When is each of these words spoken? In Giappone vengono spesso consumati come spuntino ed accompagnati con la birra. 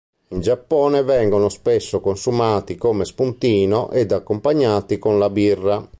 In 0.29 0.39
Giappone 0.41 1.03
vengono 1.03 1.47
spesso 1.49 2.01
consumati 2.01 2.75
come 2.75 3.05
spuntino 3.05 3.91
ed 3.91 4.11
accompagnati 4.11 4.97
con 4.97 5.19
la 5.19 5.29
birra. 5.29 5.87